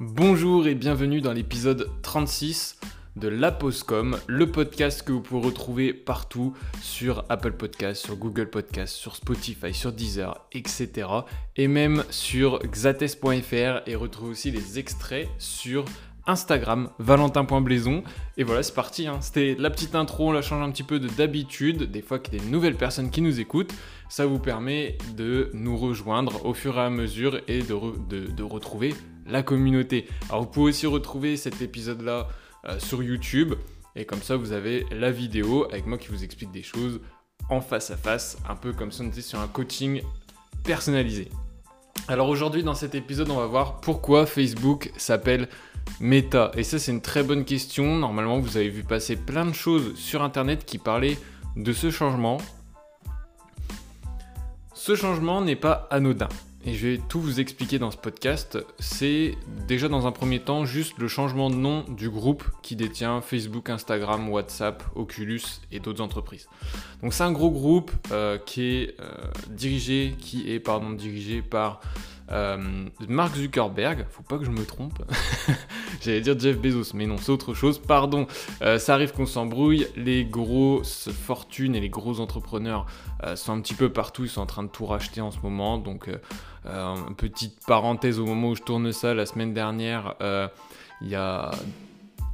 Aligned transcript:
Bonjour 0.00 0.66
et 0.66 0.74
bienvenue 0.74 1.20
dans 1.20 1.32
l'épisode 1.32 1.88
36 2.02 2.80
de 3.14 3.28
La 3.28 3.52
Poscom, 3.52 4.18
le 4.26 4.50
podcast 4.50 5.02
que 5.02 5.12
vous 5.12 5.20
pouvez 5.20 5.46
retrouver 5.46 5.94
partout 5.94 6.52
sur 6.82 7.24
Apple 7.28 7.52
Podcasts, 7.52 8.04
sur 8.04 8.16
Google 8.16 8.50
Podcasts, 8.50 8.96
sur 8.96 9.14
Spotify, 9.14 9.72
sur 9.72 9.92
Deezer, 9.92 10.48
etc. 10.50 11.08
Et 11.54 11.68
même 11.68 12.02
sur 12.10 12.58
xates.fr 12.58 13.82
et 13.86 13.94
retrouver 13.94 14.32
aussi 14.32 14.50
les 14.50 14.80
extraits 14.80 15.28
sur 15.38 15.84
Instagram, 16.26 16.90
valentin.blaison. 16.98 18.02
Et 18.36 18.42
voilà, 18.42 18.64
c'est 18.64 18.74
parti. 18.74 19.06
hein. 19.06 19.20
C'était 19.20 19.54
la 19.56 19.70
petite 19.70 19.94
intro, 19.94 20.30
on 20.30 20.32
la 20.32 20.42
change 20.42 20.66
un 20.66 20.72
petit 20.72 20.82
peu 20.82 20.98
de 20.98 21.06
d'habitude. 21.06 21.84
Des 21.92 22.02
fois 22.02 22.18
qu'il 22.18 22.34
y 22.34 22.38
a 22.38 22.40
des 22.40 22.50
nouvelles 22.50 22.74
personnes 22.74 23.10
qui 23.10 23.20
nous 23.20 23.38
écoutent, 23.38 23.72
ça 24.08 24.26
vous 24.26 24.40
permet 24.40 24.98
de 25.16 25.50
nous 25.54 25.76
rejoindre 25.76 26.44
au 26.44 26.52
fur 26.52 26.78
et 26.78 26.82
à 26.82 26.90
mesure 26.90 27.40
et 27.46 27.62
de 27.62 28.42
retrouver 28.42 28.92
la 29.26 29.42
communauté. 29.42 30.06
Alors 30.28 30.42
vous 30.42 30.50
pouvez 30.50 30.70
aussi 30.70 30.86
retrouver 30.86 31.36
cet 31.36 31.62
épisode-là 31.62 32.28
euh, 32.66 32.78
sur 32.78 33.02
YouTube. 33.02 33.54
Et 33.96 34.04
comme 34.04 34.22
ça, 34.22 34.36
vous 34.36 34.52
avez 34.52 34.86
la 34.90 35.10
vidéo 35.10 35.66
avec 35.70 35.86
moi 35.86 35.98
qui 35.98 36.08
vous 36.08 36.24
explique 36.24 36.50
des 36.50 36.62
choses 36.62 37.00
en 37.48 37.60
face 37.60 37.90
à 37.90 37.96
face, 37.96 38.38
un 38.48 38.56
peu 38.56 38.72
comme 38.72 38.90
si 38.90 39.02
on 39.02 39.06
était 39.06 39.20
sur 39.20 39.38
un 39.40 39.46
coaching 39.46 40.02
personnalisé. 40.64 41.28
Alors 42.08 42.28
aujourd'hui, 42.28 42.62
dans 42.62 42.74
cet 42.74 42.94
épisode, 42.94 43.30
on 43.30 43.36
va 43.36 43.46
voir 43.46 43.80
pourquoi 43.80 44.26
Facebook 44.26 44.92
s'appelle 44.96 45.48
Meta. 46.00 46.50
Et 46.56 46.62
ça, 46.62 46.78
c'est 46.78 46.92
une 46.92 47.00
très 47.00 47.22
bonne 47.22 47.44
question. 47.44 47.96
Normalement, 47.96 48.40
vous 48.40 48.56
avez 48.56 48.68
vu 48.68 48.82
passer 48.82 49.16
plein 49.16 49.46
de 49.46 49.52
choses 49.52 49.94
sur 49.96 50.22
Internet 50.22 50.64
qui 50.64 50.78
parlaient 50.78 51.18
de 51.56 51.72
ce 51.72 51.90
changement. 51.90 52.38
Ce 54.74 54.96
changement 54.96 55.40
n'est 55.40 55.56
pas 55.56 55.86
anodin. 55.90 56.28
Et 56.66 56.72
je 56.72 56.86
vais 56.86 56.98
tout 56.98 57.20
vous 57.20 57.40
expliquer 57.40 57.78
dans 57.78 57.90
ce 57.90 57.98
podcast. 57.98 58.58
C'est 58.78 59.34
déjà 59.68 59.88
dans 59.88 60.06
un 60.06 60.12
premier 60.12 60.40
temps 60.40 60.64
juste 60.64 60.96
le 60.96 61.08
changement 61.08 61.50
de 61.50 61.56
nom 61.56 61.84
du 61.88 62.08
groupe 62.08 62.42
qui 62.62 62.74
détient 62.74 63.20
Facebook, 63.20 63.68
Instagram, 63.68 64.30
WhatsApp, 64.30 64.82
Oculus 64.94 65.42
et 65.72 65.80
d'autres 65.80 66.02
entreprises. 66.02 66.48
Donc 67.02 67.12
c'est 67.12 67.22
un 67.22 67.32
gros 67.32 67.50
groupe 67.50 67.92
euh, 68.12 68.38
qui 68.38 68.62
est 68.62 68.98
euh, 68.98 69.12
dirigé, 69.50 70.14
qui 70.18 70.50
est 70.50 70.58
pardon 70.58 70.92
dirigé 70.92 71.42
par 71.42 71.80
euh, 72.30 72.86
Mark 73.08 73.36
Zuckerberg. 73.36 74.06
Faut 74.10 74.22
pas 74.22 74.38
que 74.38 74.44
je 74.44 74.50
me 74.50 74.64
trompe. 74.64 75.02
J'allais 76.00 76.20
dire 76.20 76.38
Jeff 76.38 76.58
Bezos, 76.58 76.94
mais 76.94 77.06
non, 77.06 77.16
c'est 77.18 77.30
autre 77.30 77.54
chose. 77.54 77.78
Pardon. 77.78 78.26
Euh, 78.62 78.78
ça 78.78 78.94
arrive 78.94 79.12
qu'on 79.12 79.26
s'embrouille. 79.26 79.86
Les 79.96 80.24
grosses 80.24 81.10
fortunes 81.10 81.74
et 81.74 81.80
les 81.80 81.88
gros 81.90 82.20
entrepreneurs 82.20 82.86
euh, 83.24 83.36
sont 83.36 83.52
un 83.52 83.60
petit 83.60 83.74
peu 83.74 83.90
partout. 83.90 84.24
Ils 84.24 84.30
sont 84.30 84.40
en 84.40 84.46
train 84.46 84.62
de 84.62 84.68
tout 84.68 84.86
racheter 84.86 85.20
en 85.20 85.30
ce 85.30 85.38
moment. 85.42 85.78
Donc 85.78 86.10
petite 87.18 87.58
parenthèse 87.66 88.18
au 88.18 88.24
moment 88.24 88.50
où 88.50 88.54
je 88.54 88.62
tourne 88.62 88.90
ça, 88.90 89.12
la 89.12 89.26
semaine 89.26 89.52
dernière, 89.52 90.14
il 91.02 91.08
y 91.08 91.14
a 91.14 91.50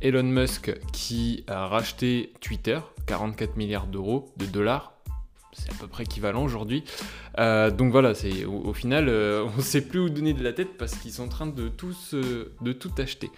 Elon 0.00 0.22
Musk 0.22 0.72
qui 0.92 1.44
a 1.48 1.66
racheté 1.66 2.32
Twitter, 2.40 2.78
44 3.06 3.56
milliards 3.56 3.86
d'euros, 3.86 4.32
de 4.36 4.46
dollars. 4.46 4.99
C'est 5.52 5.70
à 5.70 5.74
peu 5.74 5.86
près 5.88 6.04
équivalent 6.04 6.44
aujourd'hui. 6.44 6.84
Euh, 7.38 7.70
donc 7.70 7.90
voilà, 7.90 8.14
c'est 8.14 8.44
au, 8.44 8.72
final, 8.72 9.08
euh, 9.08 9.44
on 9.52 9.56
ne 9.56 9.62
sait 9.62 9.80
plus 9.80 9.98
où 9.98 10.08
donner 10.08 10.32
de 10.32 10.42
la 10.44 10.52
tête 10.52 10.76
parce 10.78 10.94
qu'ils 10.94 11.10
sont 11.12 11.24
en 11.24 11.28
train 11.28 11.46
de 11.46 11.68
tout, 11.68 11.92
se- 11.92 12.50
de 12.60 12.72
tout 12.72 12.92
acheter. 12.98 13.30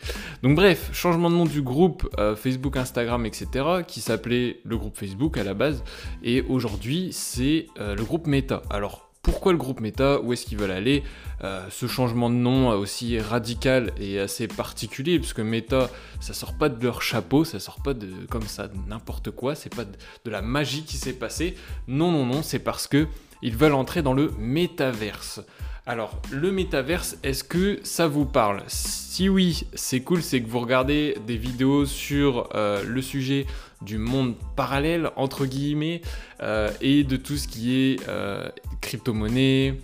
Donc 0.43 0.57
bref, 0.57 0.91
changement 0.93 1.31
de 1.31 1.37
nom 1.37 1.47
du 1.47 1.63
groupe 1.63 2.09
euh, 2.19 2.37
Facebook, 2.37 2.77
Instagram, 2.77 3.25
etc., 3.27 3.49
qui 3.87 4.01
s'appelait 4.01 4.61
le 4.65 4.77
groupe 4.77 4.97
Facebook 4.99 5.39
à 5.39 5.45
la 5.45 5.55
base, 5.55 5.83
et 6.23 6.43
aujourd'hui 6.43 7.09
c'est 7.13 7.67
euh, 7.79 7.95
le 7.95 8.05
groupe 8.05 8.27
Meta. 8.27 8.63
Alors 8.71 9.12
pourquoi 9.23 9.53
le 9.53 9.59
groupe 9.59 9.81
Meta 9.81 10.21
Où 10.21 10.33
est-ce 10.33 10.45
qu'ils 10.45 10.59
veulent 10.59 10.73
aller 10.73 11.03
Euh, 11.45 11.65
Ce 11.71 11.87
changement 11.87 12.29
de 12.29 12.35
nom 12.35 12.71
aussi 12.71 13.19
radical 13.21 13.93
et 13.99 14.19
assez 14.19 14.49
particulier, 14.49 15.19
parce 15.19 15.33
que 15.33 15.43
Meta, 15.43 15.91
ça 16.21 16.35
sort 16.35 16.55
pas 16.59 16.69
de 16.69 16.83
leur 16.83 17.03
chapeau, 17.03 17.45
ça 17.45 17.61
sort 17.61 17.81
pas 17.83 17.95
de 17.95 18.09
comme 18.29 18.47
ça 18.47 18.69
n'importe 18.89 19.31
quoi, 19.31 19.55
c'est 19.55 19.75
pas 19.75 19.85
de, 19.85 19.93
de 20.25 20.31
la 20.31 20.43
magie 20.43 20.83
qui 20.85 20.97
s'est 20.97 21.13
passée. 21.13 21.57
Non, 21.89 22.11
non, 22.11 22.27
non, 22.27 22.43
c'est 22.43 22.59
parce 22.59 22.87
que 22.89 23.07
ils 23.43 23.57
veulent 23.57 23.75
entrer 23.75 24.03
dans 24.03 24.13
le 24.15 24.31
métaverse. 24.39 25.41
Alors, 25.85 26.23
le 26.31 26.53
métaverse, 26.53 27.17
est-ce 27.25 27.43
que 27.43 27.81
ça 27.83 28.07
vous 28.07 28.25
parle? 28.25 28.63
Si 28.69 29.29
oui, 29.29 29.67
c'est 29.75 30.01
cool, 30.01 30.23
c'est 30.23 30.41
que 30.41 30.49
vous 30.49 30.61
regardez 30.61 31.17
des 31.27 31.37
vidéos 31.37 31.87
sur 31.87 32.49
euh, 32.55 32.85
le 32.85 33.03
sujet 33.03 33.47
du 33.81 33.99
monde 33.99 34.37
parallèle, 34.55 35.11
entre 35.17 35.45
guillemets, 35.45 36.01
euh, 36.41 36.71
et 36.81 37.03
de 37.03 37.17
tout 37.17 37.37
ce 37.37 37.49
qui 37.49 37.75
est 37.75 38.09
euh, 38.09 38.49
crypto-monnaie, 38.81 39.81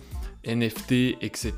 NFT, 0.47 1.17
etc. 1.19 1.53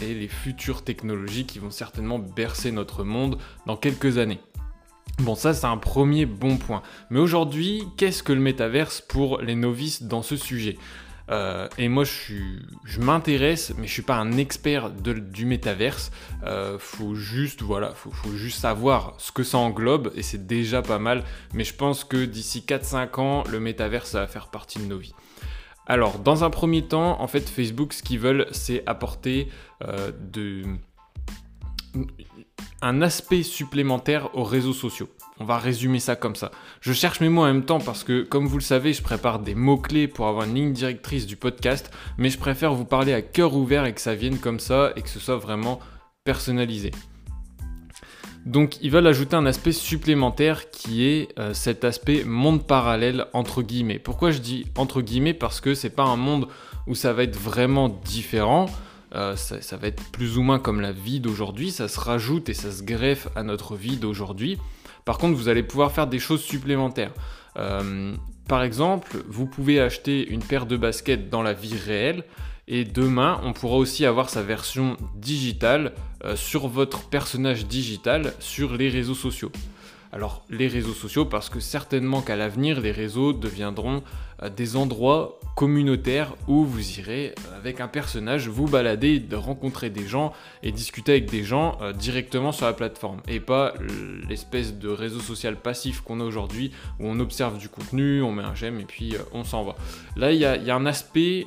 et 0.00 0.14
les 0.14 0.28
futures 0.28 0.84
technologies 0.84 1.44
qui 1.44 1.58
vont 1.58 1.72
certainement 1.72 2.20
bercer 2.20 2.70
notre 2.70 3.02
monde 3.02 3.38
dans 3.66 3.76
quelques 3.76 4.18
années. 4.18 4.38
Bon, 5.18 5.34
ça 5.34 5.52
c'est 5.52 5.66
un 5.66 5.76
premier 5.76 6.26
bon 6.26 6.58
point. 6.58 6.82
Mais 7.10 7.18
aujourd'hui, 7.18 7.82
qu'est-ce 7.96 8.22
que 8.22 8.32
le 8.32 8.40
métaverse 8.40 9.00
pour 9.00 9.40
les 9.40 9.56
novices 9.56 10.04
dans 10.04 10.22
ce 10.22 10.36
sujet? 10.36 10.78
Euh, 11.30 11.68
et 11.78 11.88
moi, 11.88 12.04
je, 12.04 12.10
suis, 12.10 12.58
je 12.84 13.00
m'intéresse, 13.00 13.72
mais 13.78 13.86
je 13.86 13.92
suis 13.92 14.02
pas 14.02 14.16
un 14.16 14.36
expert 14.36 14.90
du 14.90 15.44
métaverse. 15.44 16.10
Euh, 16.44 16.78
faut 16.78 17.14
juste, 17.14 17.62
voilà, 17.62 17.94
faut, 17.94 18.32
juste 18.32 18.58
savoir 18.58 19.14
ce 19.18 19.30
que 19.32 19.42
ça 19.42 19.58
englobe, 19.58 20.12
et 20.16 20.22
c'est 20.22 20.46
déjà 20.46 20.82
pas 20.82 20.98
mal. 20.98 21.24
Mais 21.54 21.64
je 21.64 21.74
pense 21.74 22.04
que 22.04 22.24
d'ici 22.24 22.64
4-5 22.66 23.20
ans, 23.20 23.44
le 23.50 23.60
métaverse 23.60 24.14
va 24.14 24.26
faire 24.26 24.48
partie 24.48 24.78
de 24.78 24.84
nos 24.84 24.98
vies. 24.98 25.14
Alors, 25.86 26.18
dans 26.18 26.44
un 26.44 26.50
premier 26.50 26.82
temps, 26.82 27.20
en 27.20 27.26
fait, 27.26 27.48
Facebook, 27.48 27.92
ce 27.92 28.02
qu'ils 28.02 28.20
veulent, 28.20 28.46
c'est 28.52 28.82
apporter 28.86 29.48
euh, 29.82 30.12
de... 30.20 30.64
un 32.82 33.02
aspect 33.02 33.42
supplémentaire 33.42 34.34
aux 34.34 34.44
réseaux 34.44 34.72
sociaux. 34.72 35.08
On 35.38 35.44
va 35.44 35.58
résumer 35.58 36.00
ça 36.00 36.16
comme 36.16 36.34
ça. 36.34 36.50
Je 36.80 36.92
cherche 36.92 37.20
mes 37.20 37.28
mots 37.28 37.42
en 37.42 37.46
même 37.46 37.64
temps 37.64 37.80
parce 37.80 38.04
que, 38.04 38.22
comme 38.22 38.46
vous 38.46 38.58
le 38.58 38.62
savez, 38.62 38.92
je 38.92 39.02
prépare 39.02 39.38
des 39.38 39.54
mots-clés 39.54 40.08
pour 40.08 40.26
avoir 40.28 40.46
une 40.46 40.54
ligne 40.54 40.72
directrice 40.72 41.26
du 41.26 41.36
podcast, 41.36 41.90
mais 42.18 42.30
je 42.30 42.38
préfère 42.38 42.74
vous 42.74 42.84
parler 42.84 43.12
à 43.12 43.22
cœur 43.22 43.54
ouvert 43.54 43.84
et 43.86 43.94
que 43.94 44.00
ça 44.00 44.14
vienne 44.14 44.38
comme 44.38 44.60
ça 44.60 44.92
et 44.96 45.02
que 45.02 45.08
ce 45.08 45.18
soit 45.18 45.36
vraiment 45.36 45.80
personnalisé. 46.24 46.90
Donc 48.46 48.78
ils 48.80 48.90
veulent 48.90 49.06
ajouter 49.06 49.36
un 49.36 49.44
aspect 49.44 49.72
supplémentaire 49.72 50.70
qui 50.70 51.04
est 51.04 51.38
euh, 51.38 51.52
cet 51.52 51.84
aspect 51.84 52.24
monde 52.24 52.66
parallèle 52.66 53.26
entre 53.34 53.62
guillemets. 53.62 53.98
Pourquoi 53.98 54.30
je 54.30 54.38
dis 54.38 54.66
entre 54.76 55.02
guillemets? 55.02 55.34
Parce 55.34 55.60
que 55.60 55.74
c'est 55.74 55.90
pas 55.90 56.04
un 56.04 56.16
monde 56.16 56.48
où 56.86 56.94
ça 56.94 57.12
va 57.12 57.24
être 57.24 57.36
vraiment 57.36 57.88
différent. 57.88 58.66
Euh, 59.14 59.36
ça, 59.36 59.60
ça 59.60 59.76
va 59.76 59.88
être 59.88 60.02
plus 60.12 60.38
ou 60.38 60.42
moins 60.42 60.58
comme 60.58 60.80
la 60.80 60.92
vie 60.92 61.20
d'aujourd'hui, 61.20 61.70
ça 61.70 61.88
se 61.88 61.98
rajoute 61.98 62.48
et 62.48 62.54
ça 62.54 62.70
se 62.70 62.82
greffe 62.82 63.28
à 63.34 63.42
notre 63.42 63.74
vie 63.74 63.96
d'aujourd'hui. 63.96 64.58
Par 65.04 65.18
contre, 65.18 65.36
vous 65.36 65.48
allez 65.48 65.62
pouvoir 65.62 65.92
faire 65.92 66.06
des 66.06 66.18
choses 66.18 66.42
supplémentaires. 66.42 67.12
Euh, 67.56 68.14
par 68.48 68.62
exemple, 68.62 69.22
vous 69.28 69.46
pouvez 69.46 69.80
acheter 69.80 70.28
une 70.28 70.42
paire 70.42 70.66
de 70.66 70.76
baskets 70.76 71.28
dans 71.28 71.42
la 71.42 71.52
vie 71.52 71.76
réelle 71.76 72.24
et 72.68 72.84
demain, 72.84 73.40
on 73.42 73.52
pourra 73.52 73.76
aussi 73.76 74.06
avoir 74.06 74.30
sa 74.30 74.42
version 74.42 74.96
digitale 75.16 75.92
euh, 76.24 76.36
sur 76.36 76.68
votre 76.68 77.08
personnage 77.08 77.66
digital 77.66 78.32
sur 78.38 78.76
les 78.76 78.88
réseaux 78.88 79.14
sociaux. 79.14 79.50
Alors, 80.12 80.44
les 80.50 80.66
réseaux 80.66 80.92
sociaux, 80.92 81.24
parce 81.24 81.48
que 81.48 81.60
certainement 81.60 82.20
qu'à 82.20 82.34
l'avenir, 82.34 82.80
les 82.80 82.90
réseaux 82.90 83.32
deviendront 83.32 84.02
euh, 84.42 84.48
des 84.48 84.74
endroits 84.76 85.38
communautaires 85.56 86.34
où 86.48 86.64
vous 86.64 86.98
irez 86.98 87.28
euh, 87.28 87.56
avec 87.58 87.80
un 87.80 87.86
personnage 87.86 88.48
vous 88.48 88.66
balader, 88.66 89.20
de 89.20 89.36
rencontrer 89.36 89.88
des 89.88 90.08
gens 90.08 90.32
et 90.64 90.72
discuter 90.72 91.12
avec 91.12 91.30
des 91.30 91.44
gens 91.44 91.78
euh, 91.80 91.92
directement 91.92 92.50
sur 92.50 92.66
la 92.66 92.72
plateforme. 92.72 93.20
Et 93.28 93.38
pas 93.38 93.72
l'espèce 94.28 94.74
de 94.74 94.88
réseau 94.88 95.20
social 95.20 95.54
passif 95.56 96.00
qu'on 96.00 96.18
a 96.20 96.24
aujourd'hui 96.24 96.72
où 96.98 97.06
on 97.06 97.20
observe 97.20 97.58
du 97.58 97.68
contenu, 97.68 98.20
on 98.22 98.32
met 98.32 98.42
un 98.42 98.54
j'aime 98.56 98.80
et 98.80 98.84
puis 98.86 99.14
on 99.32 99.44
s'en 99.44 99.62
va. 99.62 99.76
Là, 100.16 100.32
il 100.32 100.38
y, 100.40 100.44
a- 100.44 100.74
un 100.74 100.86
aspect 100.86 101.46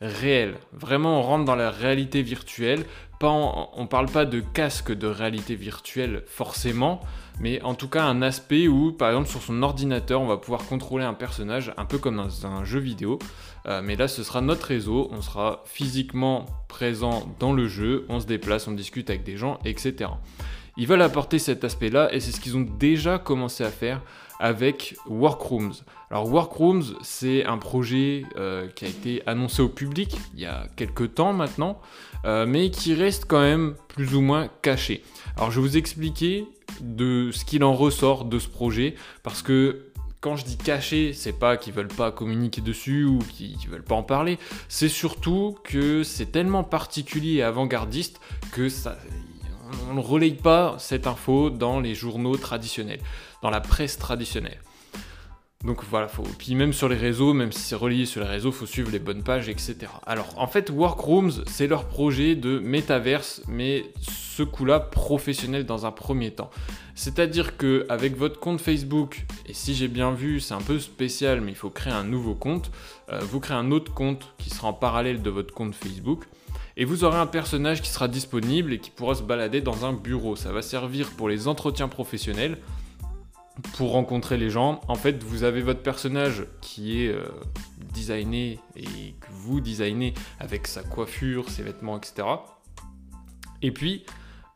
réel. 0.00 0.54
Vraiment, 0.72 1.20
on 1.20 1.22
rentre 1.22 1.44
dans 1.44 1.54
la 1.54 1.70
réalité 1.70 2.22
virtuelle. 2.22 2.84
Pas 3.20 3.30
on 3.30 3.86
parle 3.86 4.06
pas 4.06 4.24
de 4.24 4.40
casque 4.40 4.92
de 4.92 5.06
réalité 5.06 5.54
virtuelle 5.54 6.24
forcément, 6.26 7.00
mais 7.40 7.62
en 7.62 7.74
tout 7.74 7.88
cas 7.88 8.02
un 8.02 8.22
aspect 8.22 8.68
où, 8.68 8.92
par 8.92 9.08
exemple, 9.08 9.28
sur 9.28 9.40
son 9.40 9.62
ordinateur, 9.62 10.20
on 10.20 10.26
va 10.26 10.36
pouvoir 10.36 10.66
contrôler 10.66 11.04
un 11.04 11.14
personnage 11.14 11.72
un 11.76 11.84
peu 11.84 11.98
comme 11.98 12.16
dans 12.16 12.46
un 12.46 12.64
jeu 12.64 12.80
vidéo. 12.80 13.18
Euh, 13.66 13.80
mais 13.82 13.96
là, 13.96 14.08
ce 14.08 14.22
sera 14.22 14.40
notre 14.40 14.66
réseau, 14.66 15.08
on 15.12 15.22
sera 15.22 15.62
physiquement 15.64 16.44
présent 16.68 17.22
dans 17.38 17.52
le 17.52 17.66
jeu, 17.66 18.04
on 18.08 18.20
se 18.20 18.26
déplace, 18.26 18.68
on 18.68 18.72
discute 18.72 19.08
avec 19.08 19.22
des 19.22 19.36
gens, 19.36 19.58
etc. 19.64 20.10
Ils 20.76 20.86
veulent 20.86 21.02
apporter 21.02 21.38
cet 21.38 21.64
aspect-là 21.64 22.12
et 22.12 22.20
c'est 22.20 22.32
ce 22.32 22.40
qu'ils 22.40 22.56
ont 22.56 22.66
déjà 22.78 23.18
commencé 23.18 23.64
à 23.64 23.70
faire 23.70 24.02
avec 24.40 24.96
Workrooms. 25.06 25.72
Alors 26.10 26.28
Workrooms, 26.28 26.96
c'est 27.02 27.44
un 27.44 27.58
projet 27.58 28.24
euh, 28.36 28.68
qui 28.68 28.84
a 28.84 28.88
été 28.88 29.22
annoncé 29.26 29.62
au 29.62 29.68
public 29.68 30.16
il 30.34 30.40
y 30.40 30.46
a 30.46 30.66
quelques 30.76 31.14
temps 31.14 31.32
maintenant, 31.32 31.80
euh, 32.24 32.46
mais 32.46 32.70
qui 32.70 32.94
reste 32.94 33.24
quand 33.26 33.40
même 33.40 33.74
plus 33.88 34.14
ou 34.14 34.20
moins 34.20 34.48
caché. 34.62 35.02
Alors 35.36 35.50
je 35.50 35.60
vais 35.60 35.66
vous 35.66 35.76
expliquer 35.76 36.46
de 36.80 37.30
ce 37.32 37.44
qu'il 37.44 37.64
en 37.64 37.74
ressort 37.74 38.24
de 38.24 38.38
ce 38.38 38.48
projet, 38.48 38.94
parce 39.22 39.42
que 39.42 39.86
quand 40.20 40.36
je 40.36 40.44
dis 40.44 40.56
caché, 40.56 41.12
c'est 41.12 41.38
pas 41.38 41.58
qu'ils 41.58 41.74
veulent 41.74 41.88
pas 41.88 42.10
communiquer 42.10 42.62
dessus 42.62 43.04
ou 43.04 43.18
qu'ils 43.18 43.68
veulent 43.68 43.82
pas 43.82 43.94
en 43.94 44.02
parler, 44.02 44.38
c'est 44.68 44.88
surtout 44.88 45.58
que 45.64 46.02
c'est 46.02 46.32
tellement 46.32 46.64
particulier 46.64 47.34
et 47.34 47.42
avant-gardiste 47.42 48.20
que 48.50 48.70
ça, 48.70 48.96
on 49.90 49.94
ne 49.94 50.00
relaye 50.00 50.34
pas 50.34 50.76
cette 50.78 51.06
info 51.06 51.50
dans 51.50 51.80
les 51.80 51.94
journaux 51.94 52.36
traditionnels, 52.36 53.00
la 53.50 53.60
presse 53.60 53.98
traditionnelle. 53.98 54.60
Donc 55.64 55.82
voilà, 55.90 56.08
faut... 56.08 56.24
puis 56.38 56.54
même 56.54 56.74
sur 56.74 56.90
les 56.90 56.96
réseaux, 56.96 57.32
même 57.32 57.50
si 57.50 57.60
c'est 57.60 57.74
relié 57.74 58.04
sur 58.04 58.20
les 58.20 58.28
réseaux, 58.28 58.52
faut 58.52 58.66
suivre 58.66 58.90
les 58.90 58.98
bonnes 58.98 59.22
pages, 59.22 59.48
etc. 59.48 59.76
Alors 60.06 60.34
en 60.36 60.46
fait, 60.46 60.68
Workrooms, 60.68 61.42
c'est 61.46 61.66
leur 61.66 61.86
projet 61.86 62.34
de 62.34 62.58
métaverse, 62.58 63.42
mais 63.48 63.86
ce 64.00 64.42
coup-là 64.42 64.78
professionnel 64.78 65.64
dans 65.64 65.86
un 65.86 65.90
premier 65.90 66.32
temps. 66.32 66.50
C'est-à-dire 66.94 67.56
que 67.56 67.86
avec 67.88 68.14
votre 68.16 68.38
compte 68.40 68.60
Facebook, 68.60 69.24
et 69.46 69.54
si 69.54 69.74
j'ai 69.74 69.88
bien 69.88 70.12
vu, 70.12 70.38
c'est 70.38 70.54
un 70.54 70.60
peu 70.60 70.78
spécial, 70.78 71.40
mais 71.40 71.52
il 71.52 71.56
faut 71.56 71.70
créer 71.70 71.94
un 71.94 72.04
nouveau 72.04 72.34
compte, 72.34 72.70
euh, 73.10 73.20
vous 73.20 73.40
créez 73.40 73.56
un 73.56 73.70
autre 73.70 73.94
compte 73.94 74.34
qui 74.36 74.50
sera 74.50 74.68
en 74.68 74.74
parallèle 74.74 75.22
de 75.22 75.30
votre 75.30 75.54
compte 75.54 75.74
Facebook. 75.74 76.24
Et 76.76 76.84
vous 76.84 77.04
aurez 77.04 77.18
un 77.18 77.26
personnage 77.26 77.80
qui 77.80 77.88
sera 77.88 78.08
disponible 78.08 78.72
et 78.72 78.78
qui 78.78 78.90
pourra 78.90 79.14
se 79.14 79.22
balader 79.22 79.60
dans 79.60 79.86
un 79.86 79.92
bureau. 79.92 80.34
Ça 80.34 80.52
va 80.52 80.60
servir 80.60 81.10
pour 81.10 81.28
les 81.28 81.46
entretiens 81.46 81.88
professionnels 81.88 82.58
pour 83.76 83.92
rencontrer 83.92 84.36
les 84.36 84.50
gens. 84.50 84.80
En 84.88 84.94
fait, 84.94 85.22
vous 85.22 85.44
avez 85.44 85.62
votre 85.62 85.82
personnage 85.82 86.46
qui 86.60 87.02
est 87.02 87.08
euh, 87.08 87.24
designé 87.92 88.58
et 88.76 89.14
que 89.20 89.26
vous 89.30 89.60
designez 89.60 90.14
avec 90.40 90.66
sa 90.66 90.82
coiffure, 90.82 91.48
ses 91.50 91.62
vêtements, 91.62 91.96
etc. 91.96 92.26
Et 93.62 93.70
puis, 93.70 94.04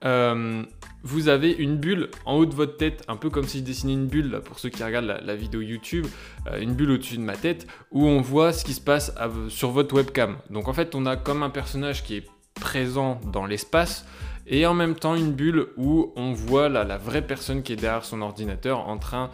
euh, 0.05 0.62
vous 1.03 1.29
avez 1.29 1.53
une 1.53 1.77
bulle 1.77 2.11
en 2.25 2.37
haut 2.37 2.47
de 2.47 2.55
votre 2.55 2.77
tête, 2.77 3.05
un 3.09 3.17
peu 3.17 3.31
comme 3.31 3.47
si 3.47 3.59
je 3.59 3.65
dessinais 3.65 3.93
une 3.93 4.09
bulle, 4.09 4.41
pour 4.45 4.59
ceux 4.59 4.69
qui 4.69 4.83
regardent 4.83 5.21
la, 5.25 5.37
vidéo 5.37 5.61
YouTube, 5.61 6.06
euh, 6.49 6.61
une 6.61 6.75
bulle 6.75 6.91
au-dessus 6.91 7.17
de 7.17 7.23
ma 7.23 7.37
tête, 7.37 7.67
où 7.93 8.06
on 8.06 8.21
voit 8.21 8.53
ce 8.53 8.65
qui 8.65 8.75
se 8.75 8.81
passe 8.81 9.12
sur 9.49 9.71
votre 9.71 9.95
webcam. 9.95 10.39
Donc 10.50 10.69
en 10.69 10.73
fait, 10.73 10.95
on 10.95 11.06
a 11.06 11.17
comme 11.17 11.43
un 11.43 11.50
personnage 11.50 12.03
qui 12.03 12.17
est 12.17 12.27
présent 12.61 13.21
dans 13.33 13.47
l'espace, 13.47 14.05
et 14.47 14.67
en 14.67 14.75
même 14.75 14.95
temps 14.95 15.15
une 15.15 15.33
bulle 15.33 15.69
où 15.77 16.13
on 16.17 16.33
voit 16.33 16.69
la, 16.69 16.97
vraie 16.97 17.23
personne 17.23 17.63
qui 17.63 17.73
est 17.73 17.77
derrière 17.77 18.05
son 18.05 18.23
ordinateur 18.23 18.89
en 18.89 18.99
train 18.99 19.31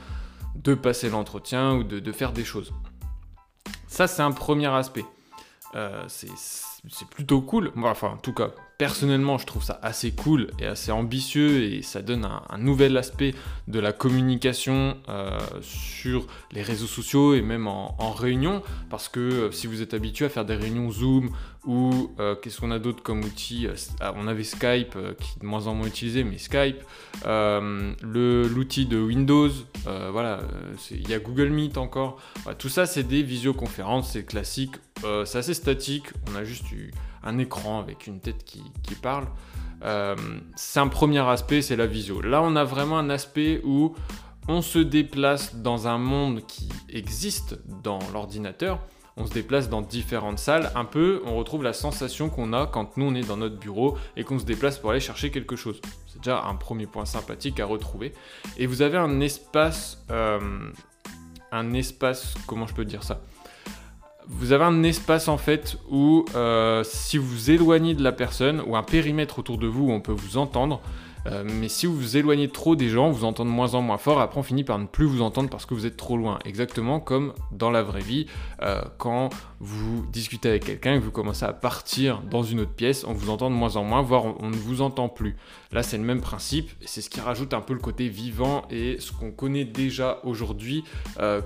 de 0.57 0.75
passer 0.75 1.09
l'entretien 1.09 1.75
ou 1.75 1.85
de, 1.85 2.13
faire 2.13 2.33
des 2.33 2.45
choses. 2.45 2.73
Ça, 3.87 4.07
c'est 4.07 4.23
un 4.23 4.33
premier 4.33 4.67
aspect. 4.67 5.05
Euh, 5.75 6.05
c'est 6.09 7.09
plutôt 7.09 7.41
cool. 7.41 7.73
enfin, 7.77 8.09
en 8.09 8.17
tout 8.17 8.33
cas, 8.33 8.51
personnellement, 8.79 9.39
je 9.39 9.47
trouve 9.47 9.63
ça 9.63 9.79
assez 9.83 10.13
cool 10.13 10.51
et 10.59 10.67
assez 10.67 10.91
ambitieux 10.91 11.63
et 11.63 11.83
ça 11.83 12.03
donne 12.03 12.25
un, 12.25 12.59
nouvel 12.59 12.97
aspect 12.97 13.35
de 13.69 13.79
la 13.79 13.93
communication 13.93 14.97
euh, 15.09 15.39
sur 15.61 16.27
les 16.53 16.63
réseaux 16.63 16.87
sociaux 16.87 17.35
et 17.35 17.43
même 17.43 17.67
en, 17.67 18.13
réunion. 18.13 18.63
Parce 18.91 19.09
que 19.09 19.21
euh, 19.21 19.51
si 19.51 19.67
vous 19.67 19.83
êtes 19.83 19.95
habitué 19.95 20.25
à 20.27 20.29
faire 20.29 20.45
des 20.45 20.55
réunions 20.55 20.91
Zoom 20.91 21.31
ou 21.65 22.13
euh, 22.21 22.35
qu'est-ce 22.35 22.61
qu'on 22.61 22.71
a 22.71 22.79
d'autre 22.79 23.03
comme 23.03 23.21
outil 23.25 23.67
ah, 24.01 24.15
On 24.17 24.27
avait 24.27 24.45
Skype 24.45 24.93
qui 25.19 25.33
est 25.37 25.41
de 25.41 25.47
moins 25.47 25.67
en 25.67 25.75
moins 25.75 25.87
utilisé, 25.87 26.25
mais 26.25 26.39
Skype, 26.39 26.83
l'outil 28.03 28.87
de 28.87 28.99
Windows, 28.99 29.51
il 30.91 31.09
y 31.09 31.15
a 31.15 31.19
Google 31.19 31.51
Meet 31.51 31.79
encore. 31.79 32.21
tout 32.59 32.69
ça, 32.69 32.87
c'est 32.87 33.05
des 33.05 33.23
visioconférences, 33.23 34.13
c'est 34.13 34.25
classique, 34.25 34.75
c'est 35.25 35.39
assez 35.39 35.55
statique. 35.55 36.07
On 36.31 36.37
a 36.37 36.45
juste 36.45 36.71
eu 36.73 36.91
un 37.25 37.39
écran 37.39 37.81
avec 37.81 38.07
une 38.07 38.21
tête 38.21 38.45
qui, 38.45 38.63
parle. 39.03 39.27
Euh, 39.83 40.15
c'est 40.57 40.81
un 40.81 40.89
premier 40.89 41.21
aspect, 41.21 41.63
c'est 41.63 41.77
la 41.77 41.87
visio. 41.87 42.21
Là, 42.21 42.43
on 42.43 42.55
a 42.57 42.65
vraiment 42.65 42.99
un 42.99 43.11
aspect 43.11 43.61
où 43.65 43.95
on 44.49 44.63
se 44.63 44.79
déplace 44.79 45.57
dans 45.57 45.89
un 45.89 45.99
monde 45.99 46.47
qui 46.47 46.69
existe 46.89 47.59
dans 47.83 47.99
l'ordinateur. 48.13 48.79
On 49.17 49.27
se 49.27 49.33
déplace 49.33 49.69
dans 49.69 49.81
différentes 49.81 50.39
salles. 50.39 50.71
Un 50.75 50.85
peu, 50.85 51.23
on 51.25 51.37
retrouve 51.37 51.63
la 51.63 51.73
sensation 51.73 52.29
qu'on 52.29 52.53
a 52.53 52.67
quand 52.67 52.97
nous 52.97 53.07
on 53.07 53.15
est 53.15 53.27
dans 53.27 53.37
notre 53.37 53.57
bureau 53.57 53.97
et 54.17 54.25
qu'on 54.25 54.39
se 54.39 54.45
déplace 54.45 54.79
pour 54.79 54.91
aller 54.91 55.01
chercher 55.01 55.31
quelque 55.31 55.55
chose. 55.55 55.81
C'est 56.09 56.19
déjà 56.19 56.43
un 56.45 56.57
premier 56.57 56.87
point 56.87 57.05
sympathique 57.05 57.61
à 57.61 57.67
retrouver. 57.67 58.13
Et 58.57 58.67
vous 58.67 58.83
avez 58.83 58.99
un 58.99 59.21
espace, 59.21 60.05
euh, 60.11 60.41
un 61.53 61.73
espace, 61.75 62.35
comment 62.47 62.67
je 62.67 62.75
peux 62.75 62.85
dire 62.85 63.05
ça? 63.05 63.21
Vous 64.29 64.53
avez 64.53 64.65
un 64.65 64.83
espace 64.83 65.29
en 65.29 65.37
fait 65.37 65.77
où 65.91 66.25
euh, 66.35 66.83
si 66.85 67.19
vous 67.19 67.27
vous 67.27 67.51
éloignez 67.51 67.95
de 67.95 68.03
la 68.03 68.13
personne 68.13 68.63
ou 68.67 68.77
un 68.77 68.83
périmètre 68.83 69.39
autour 69.39 69.59
de 69.59 69.67
vous 69.67 69.87
où 69.87 69.93
on 69.93 70.01
peut 70.01 70.13
vous 70.13 70.37
entendre, 70.37 70.81
euh, 71.27 71.45
mais 71.45 71.69
si 71.69 71.87
vous 71.87 71.97
vous 71.97 72.17
éloignez 72.17 72.49
trop 72.49 72.77
des 72.77 72.89
gens, 72.89 73.11
vous 73.11 73.25
entendez 73.25 73.51
de 73.51 73.55
moins 73.55 73.75
en 73.75 73.83
moins 73.83 73.99
fort, 73.99 74.21
après 74.21 74.39
on 74.39 74.43
finit 74.43 74.65
par 74.65 74.79
ne 74.79 74.87
plus 74.87 75.07
vous 75.07 75.23
entendre 75.23 75.49
parce 75.49 75.67
que 75.67 75.75
vous 75.75 75.87
êtes 75.87 75.97
trop 75.97 76.17
loin. 76.17 76.39
Exactement 76.45 77.01
comme 77.01 77.33
dans 77.53 77.71
la 77.71 77.83
vraie 77.83 78.01
vie, 78.01 78.27
euh, 78.63 78.83
quand 78.99 79.31
vous 79.61 80.05
discutez 80.13 80.49
avec 80.49 80.65
quelqu'un 80.65 80.95
et 80.95 80.99
que 80.99 81.05
vous 81.05 81.11
commencez 81.11 81.45
à 81.45 81.53
partir 81.53 82.21
dans 82.23 82.43
une 82.43 82.61
autre 82.61 82.75
pièce, 82.75 83.05
on 83.05 83.13
vous 83.13 83.31
entend 83.31 83.51
de 83.51 83.55
moins 83.55 83.77
en 83.77 83.85
moins, 83.85 84.03
voire 84.03 84.25
on, 84.41 84.51
ne 84.51 84.57
vous 84.57 84.83
entend 84.83 85.09
plus. 85.09 85.37
Là 85.73 85.83
c'est 85.83 85.99
le 85.99 86.05
même 86.05 86.21
principe, 86.21 86.71
c'est 86.85 87.01
ce 87.01 87.11
qui 87.11 87.21
rajoute 87.21 87.55
un 87.55 87.61
peu 87.61 87.73
le 87.73 87.81
côté 87.81 88.09
vivant 88.09 88.63
et 88.71 88.97
ce 88.99 89.13
qu'on 89.13 89.31
connaît 89.31 89.65
déjà 89.65 90.21
aujourd'hui 90.25 90.85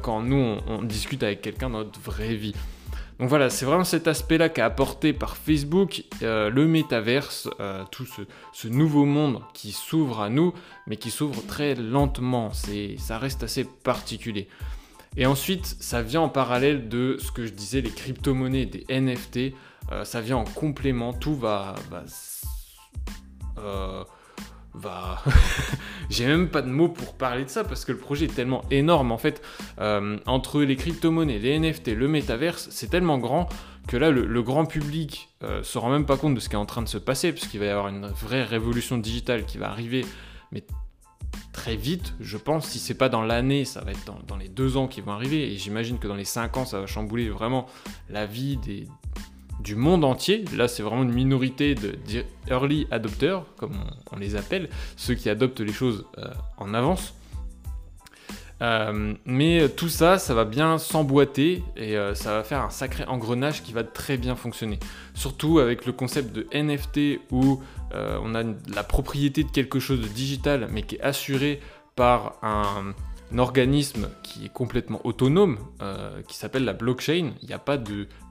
quand 0.02 0.22
nous 0.22 0.56
on 0.66 0.82
discute 0.82 1.22
avec 1.22 1.40
quelqu'un 1.40 1.70
dans 1.70 1.78
notre 1.78 2.00
vraie 2.00 2.34
vie. 2.34 2.54
Donc 3.18 3.28
voilà, 3.28 3.50
c'est 3.50 3.64
vraiment 3.64 3.84
cet 3.84 4.06
aspect-là 4.06 4.48
qu'a 4.48 4.64
apporté 4.64 5.12
par 5.12 5.36
Facebook 5.36 6.04
euh, 6.22 6.50
le 6.50 6.68
métaverse, 6.68 7.48
euh, 7.58 7.84
tout 7.90 8.06
ce, 8.52 8.68
nouveau 8.68 9.04
monde 9.04 9.42
qui 9.54 9.72
s'ouvre 9.72 10.20
à 10.20 10.28
nous, 10.28 10.54
mais 10.86 10.96
qui 10.96 11.10
s'ouvre 11.10 11.44
très 11.44 11.74
lentement. 11.74 12.52
Ça 12.52 13.18
reste 13.18 13.42
assez 13.42 13.64
particulier. 13.64 14.48
Et 15.16 15.26
ensuite, 15.26 15.66
ça 15.80 16.00
vient 16.00 16.20
en 16.20 16.28
parallèle 16.28 16.88
de 16.88 17.16
ce 17.18 17.32
que 17.32 17.44
je 17.44 17.52
disais, 17.52 17.80
les 17.80 17.90
crypto-monnaies, 17.90 18.66
des 18.66 18.86
NFT. 18.88 19.52
Euh, 19.90 20.04
ça 20.04 20.20
vient 20.20 20.36
en 20.36 20.44
complément. 20.44 21.12
Tout 21.12 21.34
va 21.34 21.74
va. 24.74 25.22
J'ai 26.10 26.26
même 26.26 26.48
pas 26.48 26.62
de 26.62 26.68
mots 26.68 26.88
pour 26.88 27.14
parler 27.14 27.44
de 27.44 27.50
ça 27.50 27.64
parce 27.64 27.84
que 27.84 27.92
le 27.92 27.98
projet 27.98 28.26
est 28.26 28.34
tellement 28.34 28.62
énorme 28.70 29.12
en 29.12 29.18
fait. 29.18 29.42
Euh, 29.78 30.18
entre 30.26 30.62
les 30.62 30.76
crypto-monnaies, 30.76 31.38
les 31.38 31.58
NFT, 31.58 31.88
le 31.88 32.08
métaverse, 32.08 32.68
c'est 32.70 32.88
tellement 32.88 33.18
grand 33.18 33.48
que 33.86 33.96
là, 33.96 34.10
le, 34.10 34.42
grand 34.42 34.66
public 34.66 35.30
euh, 35.42 35.62
se 35.62 35.78
rend 35.78 35.90
même 35.90 36.04
pas 36.04 36.16
compte 36.16 36.34
de 36.34 36.40
ce 36.40 36.48
qui 36.48 36.56
est 36.56 36.58
en 36.58 36.66
train 36.66 36.82
de 36.82 36.88
se 36.88 36.98
passer 36.98 37.32
parce 37.32 37.46
qu'il 37.46 37.60
va 37.60 37.66
y 37.66 37.70
avoir 37.70 37.88
une 37.88 38.06
vraie 38.06 38.44
révolution 38.44 38.98
digitale 38.98 39.46
qui 39.46 39.56
va 39.56 39.70
arriver, 39.70 40.04
mais 40.52 40.62
très 41.52 41.76
vite, 41.76 42.14
je 42.20 42.36
pense. 42.36 42.66
Si 42.68 42.78
c'est 42.78 42.94
pas 42.94 43.08
dans 43.08 43.22
l'année, 43.22 43.64
ça 43.64 43.80
va 43.82 43.92
être 43.92 44.04
dans, 44.04 44.18
dans 44.26 44.36
les 44.36 44.48
deux 44.48 44.76
ans 44.76 44.88
qui 44.88 45.00
vont 45.00 45.12
arriver. 45.12 45.52
Et 45.52 45.56
j'imagine 45.56 45.98
que 45.98 46.06
dans 46.06 46.16
les 46.16 46.26
cinq 46.26 46.58
ans, 46.58 46.66
ça 46.66 46.80
va 46.80 46.86
chambouler 46.86 47.30
vraiment 47.30 47.66
la 48.10 48.26
vie 48.26 48.58
des, 48.58 48.86
du 49.60 49.74
monde 49.74 50.04
entier. 50.04 50.44
Là, 50.56 50.68
c'est 50.68 50.82
vraiment 50.82 51.02
une 51.02 51.12
minorité 51.12 51.74
de, 51.74 51.94
early 52.50 52.86
adopters, 52.90 53.42
comme 53.56 53.78
on, 54.12 54.16
les 54.16 54.36
appelle, 54.36 54.68
ceux 54.96 55.14
qui 55.14 55.28
adoptent 55.28 55.60
les 55.60 55.72
choses 55.72 56.06
euh, 56.18 56.28
en 56.56 56.74
avance. 56.74 57.14
Euh, 58.60 59.14
mais 59.24 59.68
tout 59.68 59.88
ça, 59.88 60.18
ça 60.18 60.34
va 60.34 60.44
bien 60.44 60.78
s'emboîter 60.78 61.62
et 61.76 61.96
euh, 61.96 62.14
ça 62.14 62.32
va 62.32 62.42
faire 62.42 62.62
un 62.62 62.70
sacré 62.70 63.04
engrenage 63.04 63.62
qui 63.62 63.72
va 63.72 63.84
très 63.84 64.16
bien 64.16 64.34
fonctionner. 64.34 64.80
Surtout 65.14 65.60
avec 65.60 65.86
le 65.86 65.92
concept 65.92 66.34
de 66.34 66.46
NFT 66.52 67.20
où 67.30 67.60
on 67.94 68.34
a 68.34 68.42
la 68.42 68.82
propriété 68.82 69.44
de 69.44 69.50
quelque 69.50 69.80
chose 69.80 70.00
de 70.00 70.08
digital 70.08 70.68
mais 70.70 70.82
qui 70.82 70.96
est 70.96 71.00
assuré 71.00 71.60
par 71.96 72.34
un, 72.42 72.94
un 73.32 73.38
organisme 73.38 74.08
qui 74.22 74.46
est 74.46 74.52
complètement 74.52 75.00
autonome, 75.04 75.58
euh, 75.82 76.22
qui 76.26 76.36
s'appelle 76.36 76.64
la 76.64 76.72
blockchain. 76.72 77.32
Il 77.42 77.48
n'y 77.48 77.54
a 77.54 77.58
pas 77.58 77.78